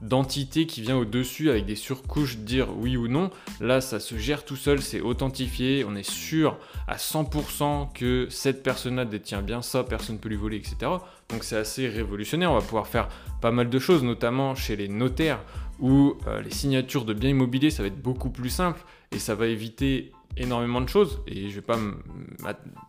d'entité 0.02 0.66
qui 0.66 0.80
vient 0.80 0.96
au-dessus 0.96 1.50
avec 1.50 1.66
des 1.66 1.76
surcouches 1.76 2.38
dire 2.38 2.68
oui 2.76 2.96
ou 2.96 3.08
non. 3.08 3.30
Là, 3.60 3.80
ça 3.80 4.00
se 4.00 4.16
gère 4.16 4.44
tout 4.44 4.56
seul, 4.56 4.82
c'est 4.82 5.00
authentifié, 5.00 5.84
on 5.86 5.94
est 5.94 6.08
sûr 6.08 6.58
à 6.86 6.96
100% 6.96 7.92
que 7.92 8.26
cette 8.30 8.62
personne-là 8.62 9.04
détient 9.04 9.42
bien 9.42 9.62
ça, 9.62 9.84
personne 9.84 10.16
ne 10.16 10.20
peut 10.20 10.28
lui 10.28 10.36
voler, 10.36 10.56
etc. 10.56 10.90
Donc 11.28 11.44
c'est 11.44 11.56
assez 11.56 11.88
révolutionnaire, 11.88 12.50
on 12.50 12.58
va 12.58 12.64
pouvoir 12.64 12.86
faire 12.86 13.08
pas 13.40 13.50
mal 13.50 13.70
de 13.70 13.78
choses, 13.78 14.02
notamment 14.02 14.54
chez 14.54 14.76
les 14.76 14.88
notaires, 14.88 15.40
où 15.78 16.14
euh, 16.26 16.42
les 16.42 16.50
signatures 16.50 17.04
de 17.04 17.14
biens 17.14 17.30
immobiliers, 17.30 17.70
ça 17.70 17.82
va 17.82 17.88
être 17.88 18.02
beaucoup 18.02 18.30
plus 18.30 18.50
simple, 18.50 18.80
et 19.12 19.18
ça 19.18 19.34
va 19.34 19.46
éviter 19.46 20.12
énormément 20.36 20.80
de 20.80 20.88
choses 20.88 21.20
et 21.26 21.48
je 21.48 21.54
vais 21.56 21.62
pas 21.62 21.78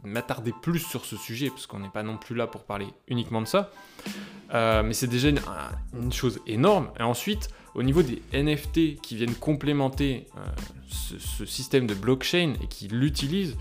m'attarder 0.04 0.54
plus 0.62 0.80
sur 0.80 1.06
ce 1.06 1.18
sujet 1.18 1.50
parce 1.50 1.68
qu'on 1.68 1.80
n'est 1.80 1.90
pas 1.90 2.04
non 2.04 2.18
plus 2.18 2.36
là 2.36 2.48
pour 2.48 2.64
parler 2.64 2.88
uniquement 3.08 3.42
de 3.42 3.48
ça. 3.48 3.72
Euh, 4.54 4.84
mais 4.84 4.94
c'est 4.94 5.08
déjà 5.08 5.30
une, 5.30 6.12
chose 6.12 6.40
énorme. 6.48 6.90
Et 7.00 7.04
ensuite, 7.04 7.50
au 7.76 7.84
niveau 7.84 8.02
des 8.02 8.22
NFT 8.34 9.00
qui 9.02 9.16
viennent 9.16 9.36
complémenter 9.36 10.28
euh, 10.38 10.42
ce, 10.90 11.46
système 11.46 11.86
de 11.88 11.94
blockchain 11.94 12.54
et 12.62 12.68
qui 12.68 12.88
l'utilisent, 12.88 13.58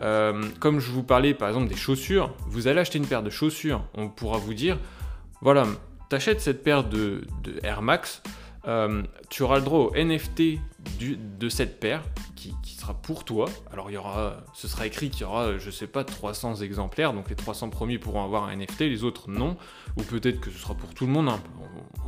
euh, 0.00 0.42
comme 0.58 0.80
je 0.80 0.90
vous 0.90 1.04
parlais 1.04 1.34
par 1.34 1.48
exemple 1.48 1.68
des 1.68 1.76
chaussures, 1.76 2.34
vous 2.46 2.66
allez 2.66 2.80
acheter 2.80 2.98
une 2.98 3.06
paire 3.06 3.22
de 3.22 3.30
chaussures, 3.30 3.84
on 3.94 4.08
pourra 4.08 4.38
vous 4.38 4.54
dire, 4.54 4.78
voilà, 5.40 5.66
t'achètes 6.08 6.40
cette 6.40 6.64
paire 6.64 6.84
de, 6.84 7.24
de 7.44 7.54
Air 7.62 7.82
Max, 7.82 8.22
tu 9.28 9.42
auras 9.42 9.58
le 9.58 9.64
droit 9.64 9.78
au 9.80 9.94
NFT 9.94 10.58
de 11.38 11.48
cette 11.48 11.80
paire 11.80 12.02
qui, 12.62 12.74
sera 12.74 12.94
pour 12.94 13.24
toi. 13.24 13.48
Alors 13.72 13.90
il 13.90 13.94
y 13.94 13.96
aura, 13.96 14.38
ce 14.54 14.66
sera 14.66 14.86
écrit 14.86 15.10
qu'il 15.10 15.22
y 15.22 15.24
aura, 15.24 15.58
je 15.58 15.70
sais 15.70 15.86
pas, 15.86 16.04
300 16.04 16.56
exemplaires, 16.56 17.12
donc 17.12 17.30
les 17.30 17.36
300 17.36 17.70
premiers 17.70 17.98
pourront 17.98 18.24
avoir 18.24 18.44
un 18.44 18.56
NFT, 18.56 18.80
les 18.80 19.04
autres 19.04 19.30
non, 19.30 19.56
ou 19.96 20.02
peut-être 20.02 20.40
que 20.40 20.50
ce 20.50 20.58
sera 20.58 20.74
pour 20.74 20.92
tout 20.94 21.06
le 21.06 21.12
monde, 21.12 21.28
hein. 21.28 21.40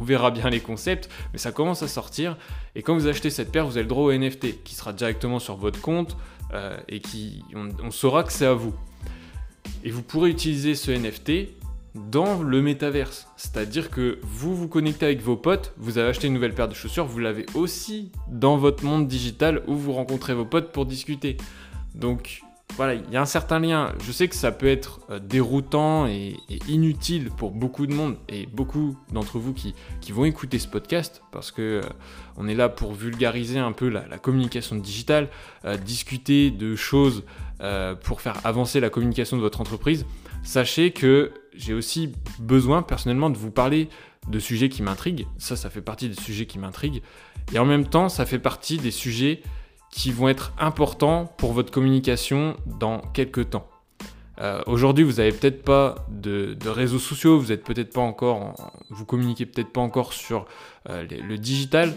on 0.01 0.05
verra 0.05 0.31
bien 0.31 0.51
les 0.51 0.61
concepts, 0.61 1.09
mais 1.33 1.39
ça 1.39 1.53
commence 1.53 1.83
à 1.83 1.89
sortir. 1.89 2.37
Et 2.75 2.83
quand 2.83 2.95
vous 2.95 3.07
achetez 3.07 3.31
cette 3.31 3.53
paire, 3.53 3.67
vous 3.67 3.77
avez 3.77 3.83
le 3.83 3.89
droit 3.89 4.05
au 4.05 4.13
NFT 4.13 4.65
qui 4.65 4.75
sera 4.75 4.93
directement 4.93 5.39
sur 5.39 5.57
votre 5.57 5.81
compte 5.81 6.17
euh, 6.53 6.77
et 6.89 7.01
qui 7.01 7.45
on, 7.55 7.91
saura 7.91 8.25
que 8.25 8.33
c'est 8.33 8.47
à 8.47 8.55
vous. 8.55 8.75
Et 9.85 9.91
vous 9.91 10.03
pourrez 10.03 10.31
utiliser 10.31 10.75
ce 10.75 10.91
NFT 10.91 11.55
dans 11.95 12.43
le 12.43 12.61
métaverse. 12.61 13.29
C'est-à-dire 13.37 13.91
que 13.91 14.19
vous 14.23 14.55
vous 14.55 14.69
connectez 14.69 15.07
avec 15.07 15.21
vos 15.21 15.37
potes, 15.37 15.73
vous 15.77 15.99
avez 15.99 16.09
acheté 16.09 16.27
une 16.27 16.35
nouvelle 16.35 16.55
paire 16.55 16.69
de 16.69 16.75
chaussures, 16.75 17.07
vous 17.07 17.21
l'avez 17.21 17.47
aussi 17.55 18.11
dans 18.29 18.57
votre 18.57 18.85
monde 18.85 19.07
digital 19.07 19.63
où 19.67 19.75
vous 19.75 19.93
rencontrez 19.93 20.35
vos 20.35 20.45
potes 20.45 20.73
pour 20.73 20.87
discuter. 20.87 21.37
Donc 21.95 22.43
voilà, 22.77 22.95
il 22.95 23.09
y 23.13 23.17
a 23.17 23.21
un 23.21 23.27
certain 23.27 23.61
lien. 23.61 23.93
Je 24.05 24.11
sais 24.11 24.27
que 24.27 24.35
ça 24.35 24.51
peut 24.51 24.67
être 24.67 25.01
euh, 25.11 25.21
déroutant 25.21 26.07
et, 26.07 26.37
inutile 26.69 27.31
pour 27.31 27.53
beaucoup 27.53 27.87
de 27.87 27.95
monde 27.95 28.17
et 28.29 28.47
beaucoup 28.47 28.97
d'entre 29.13 29.39
vous 29.39 29.53
qui, 29.53 29.75
vont 30.11 30.25
écouter 30.25 30.59
ce 30.59 30.67
podcast 30.67 31.23
parce 31.31 31.53
que 31.53 31.63
euh, 31.63 31.89
on 32.37 32.49
est 32.49 32.55
là 32.55 32.69
pour 32.69 32.93
vulgariser 32.93 33.59
un 33.61 33.73
peu 33.73 33.89
la, 33.89 34.19
communication 34.19 34.77
digitale, 34.77 35.29
euh, 35.65 35.77
discuter 35.77 36.51
de 36.51 36.75
choses 36.75 37.25
pour 38.03 38.21
faire 38.21 38.45
avancer 38.45 38.79
la 38.79 38.91
communication 38.91 39.39
de 39.39 39.43
votre 39.43 39.63
entreprise. 39.63 40.05
Sachez 40.43 40.91
que 40.91 41.33
j'ai 41.55 41.75
aussi 41.75 42.13
besoin 42.39 42.83
personnellement 42.83 43.31
de 43.31 43.39
vous 43.39 43.51
parler 43.51 43.89
de 44.29 44.39
sujets 44.39 44.69
qui 44.69 44.83
m'intriguent. 44.83 45.27
Ça, 45.39 45.57
ça 45.57 45.71
fait 45.71 45.83
partie 45.83 46.09
des 46.09 46.21
sujets 46.21 46.47
qui 46.47 46.59
m'intriguent. 46.59 47.03
Et 47.53 47.59
en 47.59 47.65
même 47.65 47.87
temps, 47.87 48.09
ça 48.09 48.27
fait 48.27 48.39
partie 48.39 48.79
des 48.79 48.91
sujets 48.91 49.43
qui 49.91 50.13
vont 50.13 50.29
être 50.29 50.53
importants 50.59 51.27
pour 51.37 51.53
votre 51.53 51.71
communication 51.71 52.57
dans 52.67 52.99
quelques 52.99 53.51
temps. 53.51 53.69
Euh, 54.41 54.61
aujourd'hui, 54.67 55.05
vous 55.05 55.15
n'avez 55.15 55.31
peut-être 55.31 55.63
pas 55.63 55.95
de, 56.09 56.57
réseaux 56.67 56.99
sociaux, 56.99 57.39
vous 57.39 57.53
êtes 57.53 57.63
peut-être 57.63 57.93
pas 57.93 58.01
encore, 58.01 58.73
vous 58.91 59.05
communiquez 59.05 59.47
peut-être 59.47 59.73
pas 59.73 59.81
encore 59.81 60.13
sur 60.13 60.47
euh, 60.89 61.07
le 61.09 61.39
digital, 61.39 61.95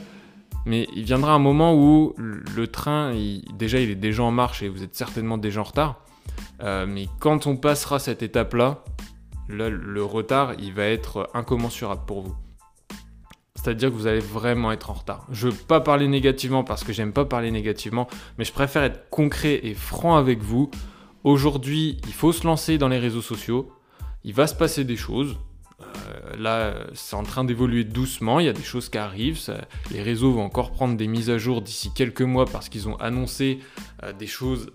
mais 0.66 0.88
il 0.96 1.04
viendra 1.04 1.34
un 1.34 1.40
moment 1.40 1.74
où 1.74 2.14
le 2.18 2.68
train, 2.68 3.14
déjà, 3.54 3.80
il 3.80 3.90
est 3.90 3.96
déjà 3.96 4.24
en 4.24 4.32
marche 4.32 4.62
et 4.62 4.70
vous 4.70 4.84
êtes 4.84 4.96
certainement 4.96 5.38
déjà 5.38 5.62
en 5.62 5.64
retard. 5.64 6.02
Euh, 6.62 6.86
mais 6.86 7.08
quand 7.20 7.48
on 7.48 7.56
passera 7.56 8.00
cette 8.00 8.22
étape-là, 8.22 8.84
le 9.48 10.04
retard, 10.04 10.54
il 10.60 10.74
va 10.74 10.86
être 10.86 11.30
incommensurable 11.34 12.02
pour 12.06 12.22
vous 12.22 12.36
c'est-à-dire 13.68 13.90
que 13.90 13.96
vous 13.96 14.08
allez 14.08 14.22
vraiment 14.22 14.72
être 14.72 14.92
en 14.92 14.94
retard. 14.94 15.28
Je 15.30 15.50
veux 15.50 15.54
pas 15.54 15.82
parler 15.82 16.08
négativement 16.08 16.64
parce 16.64 16.86
que 16.86 16.94
j'aime 16.94 17.12
pas 17.12 17.26
parler 17.26 17.52
négativement, 17.52 18.08
mais 18.38 18.46
je 18.46 18.54
préfère 18.54 18.84
être 18.84 19.10
concret 19.10 19.60
et 19.64 19.74
franc 19.74 20.16
avec 20.16 20.42
vous. 20.42 20.72
Aujourd'hui, 21.26 21.98
il 22.08 22.14
faut 22.14 22.32
se 22.32 22.48
lancer 22.48 22.78
dans 22.78 22.88
les 22.88 22.98
réseaux 22.98 23.22
sociaux. 23.22 23.70
Il 24.24 24.34
va 24.34 24.48
se 24.48 24.56
passer 24.56 24.86
des 24.86 24.96
choses. 24.96 25.38
Euh, 25.82 26.38
là, 26.38 26.76
c'est 26.94 27.18
en 27.18 27.24
train 27.24 27.44
d'évoluer 27.44 27.84
doucement. 27.84 28.40
Il 28.40 28.46
y 28.46 28.50
a 28.50 28.54
des 28.54 28.64
choses 28.64 28.88
qui 28.88 28.98
arrivent. 28.98 29.40
les 29.92 30.02
réseaux 30.02 30.32
vont 30.32 30.46
encore 30.46 30.72
prendre 30.72 30.96
des 30.96 31.08
mises 31.08 31.30
à 31.30 31.38
jour 31.38 31.62
d'ici 31.62 31.92
quelques 31.94 32.22
mois 32.22 32.46
parce 32.46 32.70
qu'ils 32.70 32.88
ont 32.88 32.96
annoncé 32.98 33.60
euh, 34.04 34.14
des 34.14 34.28
choses 34.28 34.72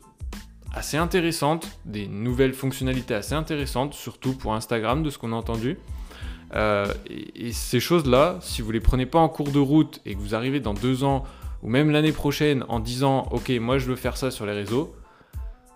assez 0.73 0.97
intéressantes, 0.97 1.69
des 1.85 2.07
nouvelles 2.07 2.55
fonctionnalités 2.55 3.15
assez 3.15 3.35
intéressantes, 3.35 3.95
surtout 3.95 4.33
pour 4.33 4.55
Instagram, 4.55 5.03
de 5.03 5.11
ce 5.11 5.19
qu'on 5.19 5.33
a 5.33 5.37
entendu. 5.37 5.79
Euh, 6.55 6.87
et, 7.09 7.53
ces 7.53 7.81
choses-là, 7.81 8.39
si 8.41 8.63
vous 8.63 8.73
les 8.73 8.81
prenez 8.81 9.07
pas 9.07 9.19
en 9.19 9.29
cours 9.29 9.51
de 9.51 9.59
route 9.59 10.01
et 10.05 10.15
que 10.15 10.21
vous 10.21 10.35
arrivez 10.35 10.61
dans 10.61 10.75
deux 10.75 11.05
ans 11.05 11.25
ou 11.63 11.69
même 11.69 11.91
l'année 11.91 12.13
prochaine 12.13 12.65
en 12.69 12.81
disant 12.81 13.29
ok 13.31 13.51
moi 13.61 13.79
je 13.79 13.87
veux 13.87 13.97
faire 13.97 14.17
ça 14.17 14.31
sur 14.31 14.45
les 14.45 14.53
réseaux, 14.53 14.95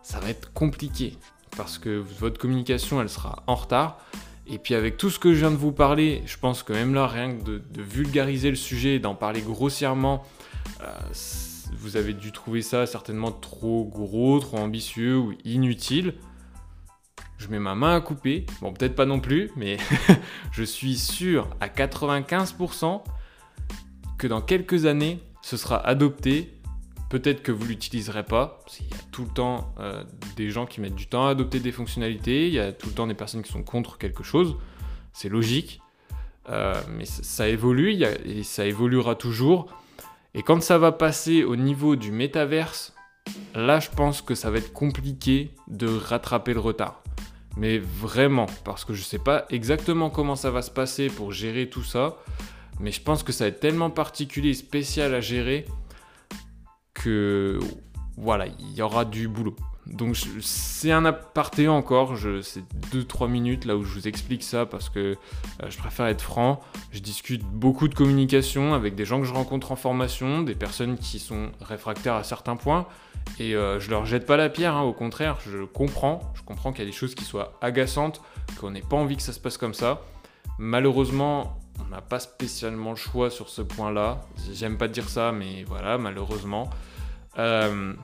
ça 0.02 0.20
va 0.20 0.28
être 0.28 0.52
compliqué 0.52 1.16
parce 1.56 1.78
que 1.78 2.04
votre 2.20 2.38
communication 2.38 3.00
elle 3.00 3.08
sera 3.08 3.42
en 3.46 3.54
retard. 3.54 3.98
Et 4.48 4.58
puis 4.58 4.74
avec 4.74 4.96
tout 4.96 5.10
ce 5.10 5.18
que 5.18 5.32
je 5.32 5.40
viens 5.40 5.50
de 5.50 5.56
vous 5.56 5.72
parler, 5.72 6.22
je 6.26 6.36
pense 6.36 6.62
que 6.62 6.72
même 6.72 6.94
là 6.94 7.06
rien 7.06 7.34
que 7.34 7.42
de, 7.42 7.62
vulgariser 7.82 8.50
le 8.50 8.56
sujet, 8.56 8.98
d'en 8.98 9.14
parler 9.14 9.40
grossièrement, 9.40 10.22
euh, 10.82 10.84
vous 11.80 11.96
avez 11.96 12.12
dû 12.12 12.32
trouver 12.32 12.62
ça 12.62 12.86
certainement 12.86 13.32
trop 13.32 13.84
gros, 13.84 14.38
trop 14.40 14.58
ambitieux 14.58 15.16
ou 15.16 15.34
inutile. 15.44 16.14
Je 17.38 17.48
mets 17.48 17.58
ma 17.58 17.74
main 17.74 17.96
à 17.96 18.00
couper, 18.00 18.46
bon 18.60 18.72
peut-être 18.72 18.94
pas 18.94 19.04
non 19.04 19.20
plus, 19.20 19.50
mais 19.56 19.76
je 20.52 20.62
suis 20.62 20.96
sûr 20.96 21.48
à 21.60 21.68
95% 21.68 23.02
que 24.16 24.26
dans 24.26 24.40
quelques 24.40 24.86
années, 24.86 25.20
ce 25.42 25.56
sera 25.56 25.86
adopté. 25.86 26.52
Peut-être 27.08 27.42
que 27.42 27.52
vous 27.52 27.66
l'utiliserez 27.66 28.24
pas, 28.24 28.64
Il 28.80 28.86
y 28.86 28.94
a 28.94 29.02
tout 29.12 29.22
le 29.22 29.30
temps 29.30 29.72
euh, 29.78 30.02
des 30.36 30.50
gens 30.50 30.66
qui 30.66 30.80
mettent 30.80 30.96
du 30.96 31.06
temps 31.06 31.26
à 31.26 31.30
adopter 31.30 31.60
des 31.60 31.70
fonctionnalités, 31.70 32.48
il 32.48 32.54
y 32.54 32.58
a 32.58 32.72
tout 32.72 32.88
le 32.88 32.94
temps 32.94 33.06
des 33.06 33.14
personnes 33.14 33.42
qui 33.42 33.52
sont 33.52 33.62
contre 33.62 33.96
quelque 33.96 34.24
chose, 34.24 34.56
c'est 35.12 35.28
logique, 35.28 35.80
euh, 36.48 36.74
mais 36.90 37.04
ça, 37.04 37.48
évolue. 37.48 38.02
Et 38.24 38.42
ça 38.42 38.66
évoluera 38.66 39.14
toujours. 39.14 39.68
Et 40.36 40.42
quand 40.42 40.62
ça 40.62 40.76
va 40.76 40.92
passer 40.92 41.44
au 41.44 41.56
niveau 41.56 41.96
du 41.96 42.12
métaverse, 42.12 42.94
là 43.54 43.80
je 43.80 43.88
pense 43.88 44.20
que 44.20 44.34
ça 44.34 44.50
va 44.50 44.58
être 44.58 44.74
compliqué 44.74 45.54
de 45.66 45.88
rattraper 45.88 46.52
le 46.52 46.60
retard. 46.60 47.02
Mais 47.56 47.78
vraiment, 47.78 48.44
parce 48.62 48.84
que 48.84 48.92
je 48.92 49.00
ne 49.00 49.04
sais 49.04 49.18
pas 49.18 49.46
exactement 49.48 50.10
comment 50.10 50.36
ça 50.36 50.50
va 50.50 50.60
se 50.60 50.70
passer 50.70 51.06
pour 51.06 51.32
gérer 51.32 51.70
tout 51.70 51.82
ça. 51.82 52.18
Mais 52.80 52.92
je 52.92 53.00
pense 53.00 53.22
que 53.22 53.32
ça 53.32 53.44
va 53.44 53.48
être 53.48 53.60
tellement 53.60 53.88
particulier 53.88 54.50
et 54.50 54.54
spécial 54.54 55.14
à 55.14 55.22
gérer 55.22 55.64
que 56.92 57.58
voilà, 58.18 58.46
il 58.46 58.74
y 58.74 58.82
aura 58.82 59.06
du 59.06 59.28
boulot. 59.28 59.56
Donc 59.86 60.16
c'est 60.40 60.90
un 60.90 61.04
aparté 61.04 61.68
encore, 61.68 62.16
c'est 62.42 62.64
2-3 62.92 63.28
minutes 63.28 63.64
là 63.64 63.76
où 63.76 63.84
je 63.84 63.92
vous 63.92 64.08
explique 64.08 64.42
ça 64.42 64.66
parce 64.66 64.88
que 64.88 64.98
euh, 64.98 65.16
je 65.68 65.78
préfère 65.78 66.06
être 66.06 66.22
franc. 66.22 66.60
Je 66.90 66.98
discute 66.98 67.44
beaucoup 67.44 67.86
de 67.86 67.94
communication 67.94 68.74
avec 68.74 68.96
des 68.96 69.04
gens 69.04 69.20
que 69.20 69.26
je 69.26 69.32
rencontre 69.32 69.70
en 69.70 69.76
formation, 69.76 70.42
des 70.42 70.56
personnes 70.56 70.98
qui 70.98 71.20
sont 71.20 71.50
réfractaires 71.60 72.14
à 72.14 72.24
certains 72.24 72.56
points. 72.56 72.86
Et 73.38 73.54
euh, 73.54 73.78
je 73.78 73.90
leur 73.90 74.06
jette 74.06 74.26
pas 74.26 74.36
la 74.36 74.48
pierre, 74.48 74.74
hein, 74.74 74.82
au 74.82 74.92
contraire, 74.92 75.38
je 75.46 75.64
comprends. 75.64 76.32
Je 76.34 76.42
comprends 76.42 76.72
qu'il 76.72 76.84
y 76.84 76.86
a 76.86 76.90
des 76.90 76.96
choses 76.96 77.14
qui 77.14 77.24
soient 77.24 77.56
agaçantes, 77.60 78.22
qu'on 78.60 78.70
n'ait 78.70 78.80
pas 78.80 78.96
envie 78.96 79.16
que 79.16 79.22
ça 79.22 79.32
se 79.32 79.40
passe 79.40 79.56
comme 79.56 79.74
ça. 79.74 80.02
Malheureusement, 80.58 81.60
on 81.80 81.88
n'a 81.90 82.00
pas 82.00 82.18
spécialement 82.18 82.90
le 82.90 82.96
choix 82.96 83.30
sur 83.30 83.48
ce 83.48 83.62
point-là. 83.62 84.20
J'aime 84.52 84.78
pas 84.78 84.88
dire 84.88 85.08
ça, 85.08 85.32
mais 85.32 85.64
voilà, 85.64 85.98
malheureusement. 85.98 86.70
Euh, 87.38 87.94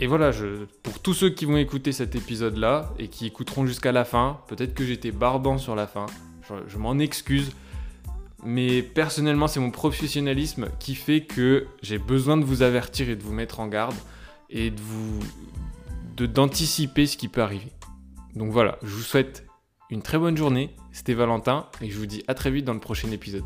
et 0.00 0.06
voilà, 0.06 0.30
pour 0.82 0.98
tous 1.00 1.12
ceux 1.12 1.28
qui 1.28 1.44
vont 1.44 1.58
écouter 1.58 1.92
cet 1.92 2.14
épisode-là 2.14 2.94
et 2.98 3.08
qui 3.08 3.26
écouteront 3.26 3.66
jusqu'à 3.66 3.92
la 3.92 4.06
fin, 4.06 4.40
peut-être 4.48 4.72
que 4.72 4.82
j'étais 4.82 5.12
barbant 5.12 5.58
sur 5.58 5.76
la 5.76 5.86
fin, 5.86 6.06
je, 6.66 6.78
m'en 6.78 6.98
excuse. 6.98 7.50
Mais 8.42 8.82
personnellement, 8.82 9.46
c'est 9.46 9.60
mon 9.60 9.70
professionnalisme 9.70 10.68
qui 10.78 10.94
fait 10.94 11.20
que 11.26 11.66
j'ai 11.82 11.98
besoin 11.98 12.38
de 12.38 12.44
vous 12.44 12.62
avertir 12.62 13.10
et 13.10 13.16
de 13.16 13.22
vous 13.22 13.34
mettre 13.34 13.60
en 13.60 13.68
garde 13.68 13.94
et 14.48 14.70
de 14.70 14.80
vous 14.80 15.20
d'anticiper 16.16 17.06
ce 17.06 17.18
qui 17.18 17.28
peut 17.28 17.42
arriver. 17.42 17.72
Donc 18.34 18.52
voilà, 18.52 18.78
je 18.82 18.88
vous 18.88 19.02
souhaite 19.02 19.46
une 19.90 20.02
très 20.02 20.18
bonne 20.18 20.36
journée. 20.36 20.70
C'était 20.92 21.14
Valentin 21.14 21.66
et 21.82 21.90
je 21.90 21.98
vous 21.98 22.06
dis 22.06 22.22
à 22.26 22.34
très 22.34 22.50
vite 22.50 22.64
dans 22.64 22.74
le 22.74 22.80
prochain 22.80 23.10
épisode. 23.10 23.44